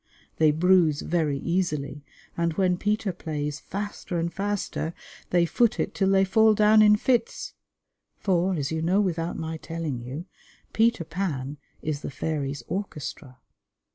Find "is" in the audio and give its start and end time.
11.83-12.01